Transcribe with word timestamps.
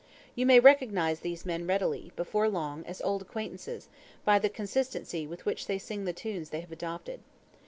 You 0.33 0.47
may 0.47 0.59
recognise 0.59 1.19
these 1.19 1.45
men 1.45 1.67
readily, 1.67 2.11
before 2.15 2.49
long, 2.49 2.83
as 2.87 3.03
old 3.03 3.21
acquaintances, 3.21 3.87
by 4.25 4.39
the 4.39 4.49
consistency 4.49 5.27
with 5.27 5.45
which 5.45 5.67
they 5.67 5.77
sing 5.77 6.05
the 6.05 6.11
tunes 6.11 6.49
they 6.49 6.61
have 6.61 6.71
adopted. 6.71 7.19